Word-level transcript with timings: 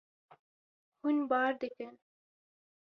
Hûn 1.01 1.17
bar 1.29 1.53
dikin. 1.61 1.93